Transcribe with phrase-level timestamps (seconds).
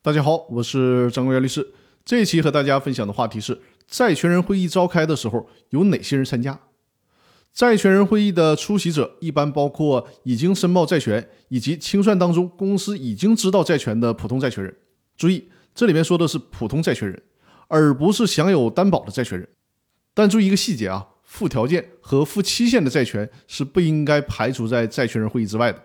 [0.00, 1.74] 大家好，我是张国元律师。
[2.04, 6.60] 这一期和大家分享的话题是：债权人会议召开的时候有哪些人参加？
[7.52, 14.72] 债权人会议的出席者一般包括已经申报债权以及清算当中公司已经知道债权的普通债权人。
[15.16, 17.20] 注意，这里面说的是普通债权人，
[17.66, 19.48] 而不是享有担保的债权人。
[20.14, 25.82] 但注意一个细节啊，附条件和附期限的债权是不应该排除在债权人会议之外的。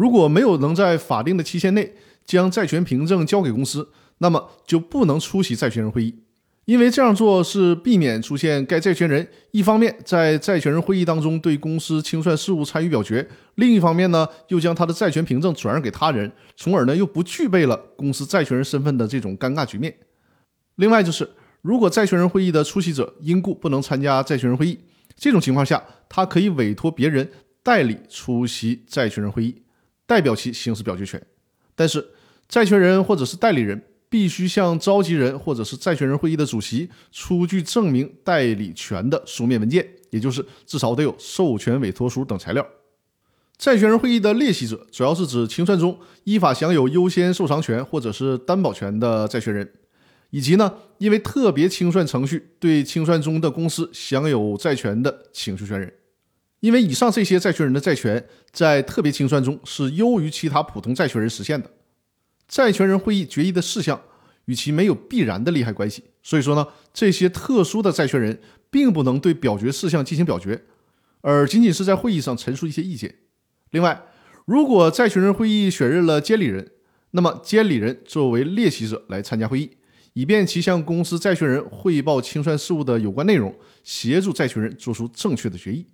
[0.00, 1.92] 如果没有能在法定的期限内
[2.24, 6.14] 将债权凭证交给公司，那么就不能出席债权人会议，
[6.64, 19.94] 因为这样做是避免出现该债权人一方面在债权人会议当中对公司清算事务参与表决，另一方面呢又将他的债权凭证转让给他人，从而呢又不具备了公司债权人身份的这种尴尬局面。
[20.76, 21.28] 另外就是，
[21.60, 24.78] 如果债权人会议的出席者因故不能参加债权人会议，
[25.14, 27.30] 这种情况下，他可以委托别人
[27.62, 29.60] 代理出席债权人会议。
[30.10, 31.24] 代表其行使表决权，
[31.76, 32.04] 但是
[32.48, 42.66] 债权人或者是代理人必须向召集人或者是债权人会议的主席出具证明代理权的书面文件，也就是至少得有授权委托书等材料。
[43.56, 49.72] 债权人会议的列席者主要是指清算中依法享有优先受偿权或者是担保权的债权人，
[50.30, 55.92] 以及呢因为特别清算程序对清算中的公司享有债权的请求权人。
[56.60, 61.70] 因为以上这些债权人的债权在特别清算中是优于其他普通债权人实现的，
[62.46, 64.00] 债权人会议决议的事项
[64.44, 70.62] 与其没有必然的利害关系，所以说呢，这些特殊的债权人并不能对表决事项进行表决，
[71.22, 73.14] 而仅仅是在会议上陈述一些意见。
[73.70, 74.02] 另外，
[74.44, 76.72] 如果债权人会议选任了监理人，
[77.12, 79.70] 那么监理人作为列席者来参加会议，
[80.12, 85.86] 以便其向公司债权人汇报清算事务的有关内容，协助债权人做出正确的决议。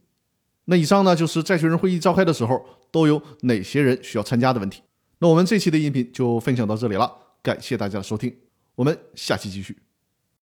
[0.66, 4.82] 那以上呢，就是债权人会议召开的时候都有哪些人需要参加的问题。
[5.18, 7.10] 那我们这期的音频就分享到这里了，
[7.42, 8.34] 感谢大家的收听，
[8.74, 9.85] 我们下期继续。